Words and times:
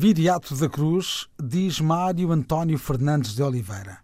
Viriato 0.00 0.54
da 0.54 0.68
Cruz, 0.68 1.26
diz 1.42 1.80
Mário 1.80 2.30
António 2.30 2.78
Fernandes 2.78 3.34
de 3.34 3.42
Oliveira. 3.42 3.98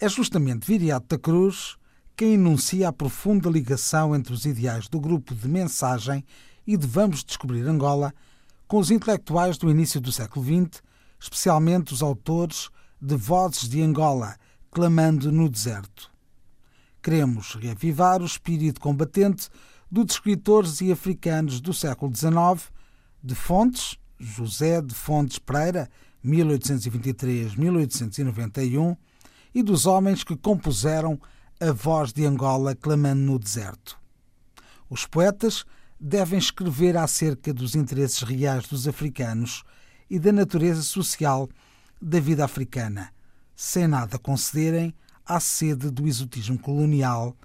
É 0.00 0.08
justamente 0.08 0.64
Viriato 0.64 1.08
da 1.08 1.18
Cruz 1.18 1.76
quem 2.16 2.34
enuncia 2.34 2.86
a 2.88 2.92
profunda 2.92 3.50
ligação 3.50 4.14
entre 4.14 4.32
os 4.32 4.44
ideais 4.44 4.86
do 4.86 5.00
grupo 5.00 5.34
de 5.34 5.48
mensagem 5.48 6.24
e 6.64 6.76
de 6.76 6.86
Vamos 6.86 7.24
Descobrir 7.24 7.62
Angola 7.62 8.14
com 8.68 8.78
os 8.78 8.92
intelectuais 8.92 9.58
do 9.58 9.68
início 9.68 10.00
do 10.00 10.12
século 10.12 10.46
XX, 10.46 10.80
especialmente 11.18 11.92
os 11.92 12.00
autores 12.00 12.70
de 13.00 13.16
Vozes 13.16 13.68
de 13.68 13.82
Angola, 13.82 14.36
clamando 14.70 15.32
no 15.32 15.48
deserto. 15.48 16.12
Queremos 17.02 17.56
reavivar 17.56 18.22
o 18.22 18.26
espírito 18.26 18.80
combatente 18.80 19.48
dos 19.90 20.12
escritores 20.12 20.80
e 20.80 20.92
africanos 20.92 21.60
do 21.60 21.74
século 21.74 22.14
XIX, 22.14 22.70
de 23.20 23.34
Fontes, 23.34 24.00
José 24.24 24.80
de 24.80 24.94
Fontes 24.94 25.38
Pereira, 25.38 25.90
1823-1891, 26.24 28.96
e 29.54 29.62
dos 29.62 29.84
homens 29.84 30.24
que 30.24 30.36
compuseram 30.36 31.20
a 31.60 31.72
voz 31.72 32.10
de 32.12 32.24
Angola 32.24 32.74
clamando 32.74 33.20
no 33.20 33.38
deserto. 33.38 34.00
Os 34.88 35.06
poetas 35.06 35.64
devem 36.00 36.38
escrever 36.38 36.96
acerca 36.96 37.52
dos 37.52 37.74
interesses 37.74 38.22
reais 38.22 38.66
dos 38.66 38.88
africanos 38.88 39.62
e 40.08 40.18
da 40.18 40.32
natureza 40.32 40.82
social 40.82 41.48
da 42.00 42.18
vida 42.18 42.44
africana, 42.44 43.12
sem 43.54 43.86
nada 43.86 44.18
concederem 44.18 44.94
à 45.24 45.38
sede 45.38 45.90
do 45.90 46.06
exotismo 46.06 46.58
colonial, 46.58 47.36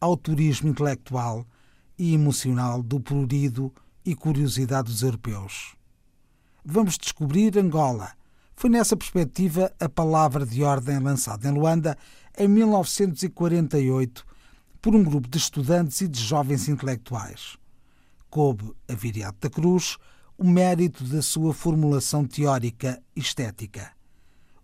ao 0.00 0.16
turismo 0.16 0.68
intelectual 0.68 1.46
e 1.98 2.14
emocional 2.14 2.82
do 2.82 3.00
prurido 3.00 3.72
e 4.04 4.14
curiosidade 4.14 4.90
dos 4.90 5.02
europeus. 5.02 5.74
Vamos 6.66 6.96
descobrir 6.96 7.58
Angola. 7.58 8.12
Foi 8.56 8.70
nessa 8.70 8.96
perspectiva 8.96 9.70
a 9.78 9.86
palavra 9.86 10.46
de 10.46 10.62
ordem 10.62 10.98
lançada 10.98 11.46
em 11.46 11.52
Luanda 11.52 11.94
em 12.38 12.48
1948 12.48 14.24
por 14.80 14.96
um 14.96 15.04
grupo 15.04 15.28
de 15.28 15.36
estudantes 15.36 16.00
e 16.00 16.08
de 16.08 16.18
jovens 16.18 16.66
intelectuais. 16.66 17.58
Coube 18.30 18.74
a 18.88 18.94
Viriato 18.94 19.40
da 19.42 19.50
Cruz 19.50 19.98
o 20.38 20.44
mérito 20.48 21.04
da 21.04 21.20
sua 21.20 21.52
formulação 21.52 22.24
teórica 22.24 22.98
e 23.14 23.20
estética. 23.20 23.92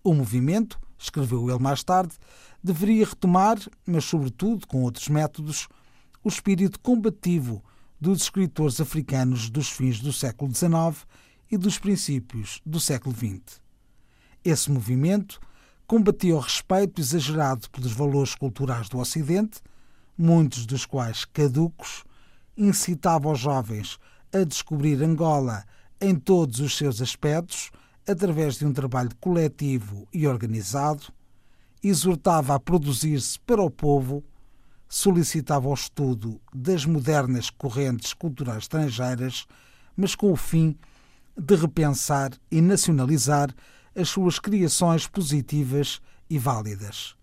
O 0.02 0.14
movimento, 0.14 0.80
escreveu 0.98 1.50
ele 1.50 1.58
mais 1.58 1.84
tarde, 1.84 2.14
deveria 2.64 3.04
retomar, 3.04 3.58
mas 3.84 4.06
sobretudo 4.06 4.66
com 4.66 4.84
outros 4.84 5.08
métodos, 5.08 5.68
o 6.24 6.30
espírito 6.30 6.80
combativo 6.80 7.62
dos 8.00 8.22
escritores 8.22 8.80
africanos 8.80 9.50
dos 9.50 9.68
fins 9.68 10.00
do 10.00 10.14
século 10.14 10.50
XIX 10.50 11.06
e 11.50 11.56
dos 11.56 11.78
princípios 11.78 12.60
do 12.64 12.78
século 12.78 13.14
XX. 13.14 13.60
Esse 14.44 14.70
movimento 14.70 15.40
combatia 15.86 16.36
o 16.36 16.38
respeito 16.38 17.00
exagerado 17.00 17.68
pelos 17.70 17.92
valores 17.92 18.34
culturais 18.34 18.88
do 18.88 18.98
Ocidente, 18.98 19.60
muitos 20.16 20.64
dos 20.64 20.86
quais 20.86 21.24
caducos, 21.24 22.04
incitava 22.56 23.30
os 23.30 23.40
jovens 23.40 23.98
a 24.32 24.44
descobrir 24.44 25.02
Angola 25.02 25.64
em 26.00 26.14
todos 26.14 26.60
os 26.60 26.76
seus 26.76 27.02
aspectos, 27.02 27.70
através 28.08 28.56
de 28.56 28.64
um 28.64 28.72
trabalho 28.72 29.10
coletivo 29.20 30.06
e 30.12 30.26
organizado, 30.26 31.12
exortava 31.82 32.54
a 32.54 32.60
produzir-se 32.60 33.38
para 33.40 33.62
o 33.62 33.70
povo, 33.70 34.22
solicitava 34.88 35.68
o 35.68 35.74
estudo 35.74 36.40
das 36.54 36.84
modernas 36.84 37.50
correntes 37.50 38.12
culturais 38.12 38.64
estrangeiras, 38.64 39.46
mas 39.96 40.14
com 40.14 40.32
o 40.32 40.36
fim 40.36 40.70
de 40.72 40.89
repensar 41.54 42.30
e 42.50 42.60
nacionalizar 42.60 43.54
as 43.94 44.08
suas 44.08 44.38
criações 44.38 45.06
positivas 45.06 46.00
e 46.28 46.38
válidas. 46.38 47.14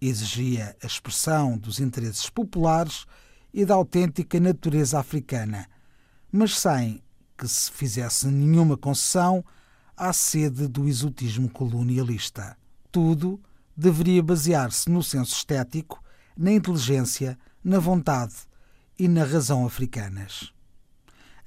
Exigia 0.00 0.76
a 0.82 0.86
expressão 0.86 1.56
dos 1.56 1.80
interesses 1.80 2.28
populares 2.28 3.06
e 3.52 3.64
da 3.64 3.74
autêntica 3.74 4.40
natureza 4.40 4.98
africana, 4.98 5.66
mas 6.30 6.58
sem 6.58 7.02
que 7.36 7.46
se 7.46 7.70
fizesse 7.70 8.26
nenhuma 8.26 8.76
concessão 8.76 9.44
à 9.96 10.12
sede 10.12 10.66
do 10.66 10.88
exotismo 10.88 11.48
colonialista. 11.48 12.56
Tudo 12.90 13.40
deveria 13.76 14.22
basear-se 14.22 14.90
no 14.90 15.02
senso 15.02 15.34
estético, 15.34 16.02
na 16.36 16.52
inteligência, 16.52 17.38
na 17.62 17.78
vontade 17.78 18.34
e 18.98 19.08
na 19.08 19.24
razão 19.24 19.66
africanas. 19.66 20.52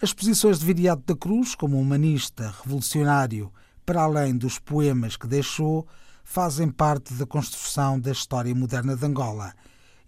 As 0.01 0.11
posições 0.11 0.59
de 0.59 0.65
Viriato 0.65 1.03
da 1.05 1.15
Cruz, 1.15 1.55
como 1.55 1.79
humanista, 1.79 2.53
revolucionário, 2.61 3.49
para 3.85 4.01
além 4.03 4.35
dos 4.35 4.59
poemas 4.59 5.15
que 5.15 5.25
deixou, 5.25 5.87
fazem 6.21 6.69
parte 6.69 7.13
da 7.13 7.25
construção 7.25 7.97
da 7.97 8.11
história 8.11 8.53
moderna 8.53 8.97
de 8.97 9.05
Angola 9.05 9.53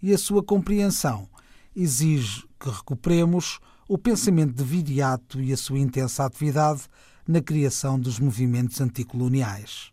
e 0.02 0.12
a 0.12 0.18
sua 0.18 0.42
compreensão 0.42 1.26
exige 1.74 2.44
que 2.60 2.68
recuperemos 2.68 3.60
o 3.88 3.96
pensamento 3.96 4.52
de 4.52 4.62
Viriato 4.62 5.40
e 5.40 5.54
a 5.54 5.56
sua 5.56 5.78
intensa 5.78 6.26
atividade 6.26 6.82
na 7.26 7.40
criação 7.40 7.98
dos 7.98 8.18
movimentos 8.18 8.78
anticoloniais. 8.82 9.90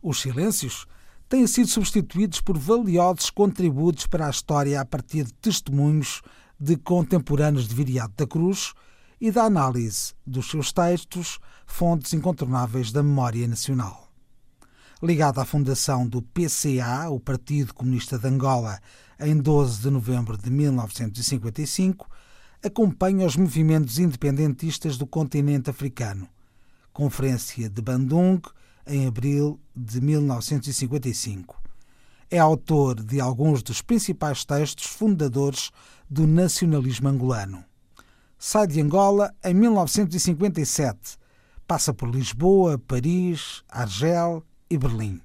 Os 0.00 0.20
silêncios 0.20 0.86
têm 1.28 1.44
sido 1.48 1.66
substituídos 1.66 2.40
por 2.40 2.56
valiosos 2.56 3.30
contributos 3.30 4.06
para 4.06 4.28
a 4.28 4.30
história 4.30 4.80
a 4.80 4.84
partir 4.84 5.24
de 5.24 5.34
testemunhos 5.34 6.22
de 6.58 6.76
contemporâneos 6.76 7.66
de 7.66 7.74
Viriato 7.74 8.14
da 8.16 8.26
Cruz 8.28 8.72
e 9.22 9.30
da 9.30 9.44
análise 9.44 10.14
dos 10.26 10.50
seus 10.50 10.72
textos, 10.72 11.38
fontes 11.64 12.12
incontornáveis 12.12 12.90
da 12.90 13.04
memória 13.04 13.46
nacional. 13.46 14.08
Ligado 15.00 15.38
à 15.40 15.44
fundação 15.44 16.08
do 16.08 16.20
PCA, 16.20 17.08
o 17.08 17.20
Partido 17.20 17.72
Comunista 17.72 18.18
de 18.18 18.26
Angola, 18.26 18.80
em 19.20 19.36
12 19.36 19.80
de 19.80 19.90
novembro 19.90 20.36
de 20.36 20.50
1955, 20.50 22.10
acompanha 22.64 23.24
os 23.24 23.36
movimentos 23.36 24.00
independentistas 24.00 24.98
do 24.98 25.06
continente 25.06 25.70
africano. 25.70 26.28
Conferência 26.92 27.70
de 27.70 27.80
Bandung, 27.80 28.40
em 28.84 29.06
abril 29.06 29.60
de 29.72 30.00
1955. 30.00 31.62
É 32.28 32.40
autor 32.40 33.00
de 33.00 33.20
alguns 33.20 33.62
dos 33.62 33.80
principais 33.80 34.44
textos 34.44 34.86
fundadores 34.86 35.70
do 36.10 36.26
nacionalismo 36.26 37.06
angolano. 37.06 37.64
Sai 38.44 38.66
de 38.66 38.80
Angola 38.80 39.32
em 39.44 39.54
1957. 39.54 41.16
Passa 41.64 41.94
por 41.94 42.10
Lisboa, 42.10 42.76
Paris, 42.76 43.62
Argel 43.68 44.42
e 44.68 44.76
Berlim. 44.76 45.20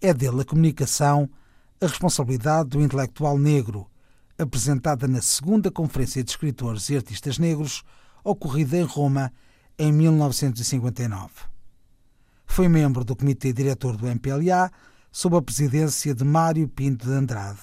É 0.00 0.14
dele 0.14 0.40
a 0.40 0.44
comunicação, 0.46 1.28
a 1.78 1.86
responsabilidade 1.86 2.70
do 2.70 2.80
intelectual 2.80 3.36
negro, 3.36 3.86
apresentada 4.38 5.06
na 5.06 5.20
segunda 5.20 5.70
Conferência 5.70 6.24
de 6.24 6.30
Escritores 6.30 6.88
e 6.88 6.96
Artistas 6.96 7.38
Negros, 7.38 7.84
ocorrida 8.24 8.78
em 8.78 8.84
Roma 8.84 9.30
em 9.78 9.92
1959. 9.92 11.28
Foi 12.46 12.66
membro 12.66 13.04
do 13.04 13.14
Comitê 13.14 13.52
Diretor 13.52 13.94
do 13.94 14.06
MPLA, 14.06 14.72
sob 15.10 15.36
a 15.36 15.42
presidência 15.42 16.14
de 16.14 16.24
Mário 16.24 16.66
Pinto 16.66 17.06
de 17.06 17.12
Andrade 17.12 17.60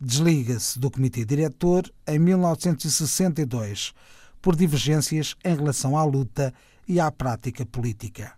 desliga-se 0.00 0.78
do 0.78 0.90
Comitê 0.90 1.24
Diretor 1.24 1.92
em 2.06 2.18
1962 2.18 3.92
por 4.40 4.56
divergências 4.56 5.36
em 5.44 5.54
relação 5.54 5.98
à 5.98 6.04
luta 6.04 6.54
e 6.88 6.98
à 6.98 7.10
prática 7.10 7.66
política. 7.66 8.32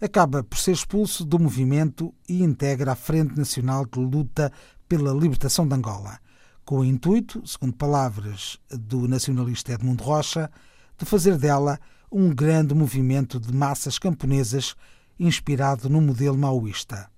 Acaba 0.00 0.42
por 0.42 0.58
ser 0.58 0.72
expulso 0.72 1.24
do 1.24 1.38
movimento 1.38 2.14
e 2.26 2.42
integra 2.42 2.92
a 2.92 2.96
Frente 2.96 3.36
Nacional 3.36 3.84
de 3.84 4.00
Luta 4.00 4.50
pela 4.88 5.12
Libertação 5.12 5.68
de 5.68 5.74
Angola, 5.74 6.18
com 6.64 6.78
o 6.78 6.84
intuito, 6.84 7.46
segundo 7.46 7.74
palavras 7.74 8.58
do 8.70 9.06
nacionalista 9.06 9.72
Edmundo 9.72 10.02
Rocha, 10.02 10.50
de 10.96 11.04
fazer 11.04 11.36
dela 11.36 11.78
um 12.10 12.30
grande 12.34 12.74
movimento 12.74 13.38
de 13.38 13.52
massas 13.52 13.98
camponesas 13.98 14.74
inspirado 15.18 15.90
no 15.90 16.00
modelo 16.00 16.38
maoísta. 16.38 17.10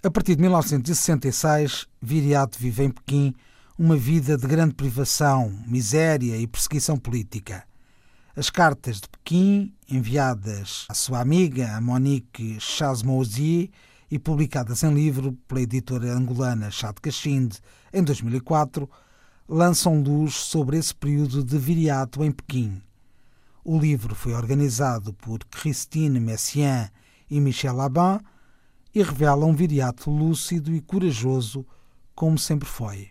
A 0.00 0.08
partir 0.12 0.36
de 0.36 0.42
1966, 0.42 1.88
Viriato 2.00 2.56
vive 2.56 2.84
em 2.84 2.90
Pequim 2.90 3.34
uma 3.76 3.96
vida 3.96 4.38
de 4.38 4.46
grande 4.46 4.72
privação, 4.72 5.52
miséria 5.66 6.36
e 6.36 6.46
perseguição 6.46 6.96
política. 6.96 7.64
As 8.36 8.48
cartas 8.48 9.00
de 9.00 9.08
Pequim, 9.08 9.74
enviadas 9.90 10.86
à 10.88 10.94
sua 10.94 11.18
amiga, 11.18 11.72
a 11.72 11.80
Monique 11.80 12.60
Chasmouzi, 12.60 13.72
e 14.08 14.20
publicadas 14.20 14.84
em 14.84 14.94
livro 14.94 15.32
pela 15.48 15.62
editora 15.62 16.12
angolana 16.12 16.70
Chá 16.70 16.92
de 16.92 17.00
Cachinde 17.00 17.58
em 17.92 18.00
2004, 18.04 18.88
lançam 19.48 20.00
luz 20.00 20.34
sobre 20.34 20.78
esse 20.78 20.94
período 20.94 21.42
de 21.42 21.58
Viriato 21.58 22.22
em 22.22 22.30
Pequim. 22.30 22.80
O 23.64 23.76
livro 23.76 24.14
foi 24.14 24.32
organizado 24.32 25.12
por 25.12 25.40
Christine 25.46 26.20
Messiaen 26.20 26.88
e 27.28 27.40
Michel 27.40 27.74
Laban 27.74 28.20
e 28.94 29.02
revela 29.02 29.46
um 29.46 29.54
viriato 29.54 30.10
lúcido 30.10 30.74
e 30.74 30.80
corajoso, 30.80 31.66
como 32.14 32.38
sempre 32.38 32.68
foi. 32.68 33.10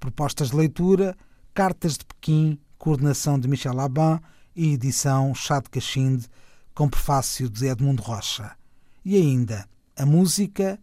Propostas 0.00 0.50
de 0.50 0.56
leitura, 0.56 1.16
Cartas 1.52 1.98
de 1.98 2.04
Pequim, 2.04 2.58
coordenação 2.78 3.38
de 3.38 3.48
Michel 3.48 3.74
Laban 3.74 4.20
e 4.54 4.72
edição 4.72 5.34
Chá 5.34 5.60
de 5.60 5.68
Cachinde, 5.68 6.26
com 6.74 6.88
prefácio 6.88 7.50
de 7.50 7.66
Edmundo 7.66 8.02
Rocha. 8.02 8.56
E 9.04 9.16
ainda 9.16 9.68
a 9.96 10.06
música 10.06 10.78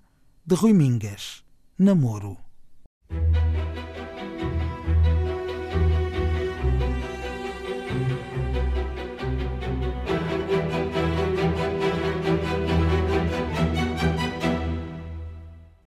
de 0.46 0.56
Rui 0.56 0.74
Mingas, 0.74 1.44
Namoro. 1.78 2.44